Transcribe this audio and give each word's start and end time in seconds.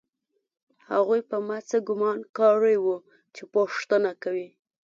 هغوی 0.89 1.21
په 1.29 1.37
ما 1.47 1.57
څه 1.69 1.77
ګومان 1.87 2.19
کړی 2.37 2.75
و 2.83 2.87
چې 3.35 3.43
پوښتنه 3.55 4.11
کوي 4.23 4.49